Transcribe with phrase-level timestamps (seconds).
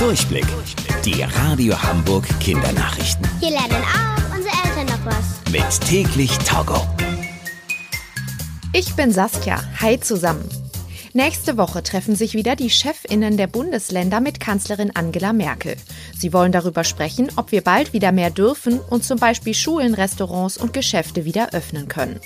[0.00, 0.46] Durchblick.
[1.04, 3.28] Die Radio Hamburg Kindernachrichten.
[3.38, 5.52] Hier lernen auch unsere Eltern noch was.
[5.52, 6.86] Mit täglich Togo.
[8.72, 9.62] Ich bin Saskia.
[9.78, 10.48] Hi zusammen.
[11.12, 15.76] Nächste Woche treffen sich wieder die Chefinnen der Bundesländer mit Kanzlerin Angela Merkel.
[16.16, 20.56] Sie wollen darüber sprechen, ob wir bald wieder mehr dürfen und zum Beispiel Schulen, Restaurants
[20.56, 22.20] und Geschäfte wieder öffnen können.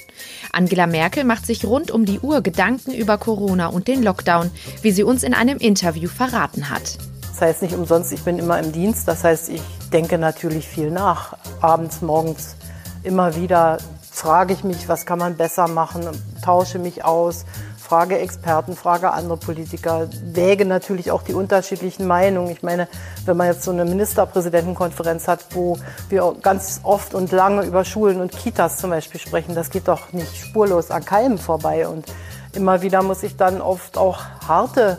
[0.52, 4.52] Angela Merkel macht sich rund um die Uhr Gedanken über Corona und den Lockdown,
[4.82, 6.98] wie sie uns in einem Interview verraten hat.
[7.34, 9.08] Das heißt nicht umsonst, ich bin immer im Dienst.
[9.08, 11.36] Das heißt, ich denke natürlich viel nach.
[11.60, 12.54] Abends, morgens
[13.02, 16.06] immer wieder frage ich mich, was kann man besser machen,
[16.44, 17.44] tausche mich aus,
[17.76, 22.50] frage Experten, frage andere Politiker, wäge natürlich auch die unterschiedlichen Meinungen.
[22.50, 22.86] Ich meine,
[23.24, 25.76] wenn man jetzt so eine Ministerpräsidentenkonferenz hat, wo
[26.08, 30.12] wir ganz oft und lange über Schulen und Kitas zum Beispiel sprechen, das geht doch
[30.12, 31.88] nicht spurlos an keinem vorbei.
[31.88, 32.06] Und
[32.52, 34.98] immer wieder muss ich dann oft auch harte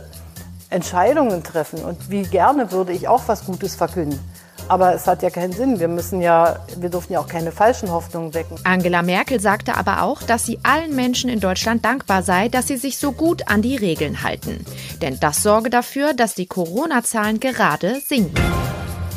[0.69, 1.83] Entscheidungen treffen.
[1.83, 4.19] Und wie gerne würde ich auch was Gutes verkünden.
[4.67, 5.79] Aber es hat ja keinen Sinn.
[5.79, 8.57] Wir müssen ja, wir dürfen ja auch keine falschen Hoffnungen wecken.
[8.63, 12.77] Angela Merkel sagte aber auch, dass sie allen Menschen in Deutschland dankbar sei, dass sie
[12.77, 14.65] sich so gut an die Regeln halten.
[15.01, 18.41] Denn das sorge dafür, dass die Corona-Zahlen gerade sinken.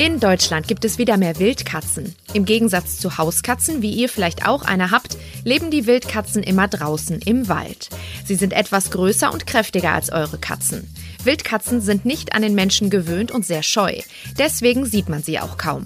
[0.01, 2.14] In Deutschland gibt es wieder mehr Wildkatzen.
[2.33, 7.19] Im Gegensatz zu Hauskatzen, wie ihr vielleicht auch eine habt, leben die Wildkatzen immer draußen
[7.20, 7.89] im Wald.
[8.25, 10.89] Sie sind etwas größer und kräftiger als eure Katzen.
[11.24, 13.94] Wildkatzen sind nicht an den Menschen gewöhnt und sehr scheu.
[14.38, 15.84] Deswegen sieht man sie auch kaum.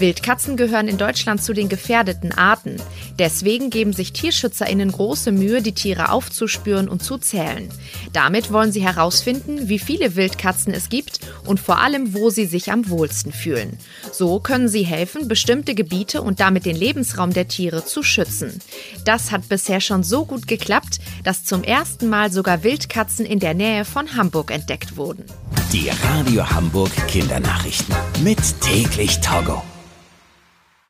[0.00, 2.76] Wildkatzen gehören in Deutschland zu den gefährdeten Arten.
[3.18, 7.68] Deswegen geben sich TierschützerInnen große Mühe, die Tiere aufzuspüren und zu zählen.
[8.12, 12.72] Damit wollen sie herausfinden, wie viele Wildkatzen es gibt und vor allem, wo sie sich
[12.72, 13.78] am wohlsten fühlen.
[14.10, 18.58] So können sie helfen, bestimmte Gebiete und damit den Lebensraum der Tiere zu schützen.
[19.04, 23.54] Das hat bisher schon so gut geklappt, dass zum ersten Mal sogar Wildkatzen in der
[23.54, 25.24] Nähe von Hamburg entdeckt wurden.
[25.72, 27.94] Die Radio Hamburg Kindernachrichten.
[28.22, 29.62] Mit täglich Togo.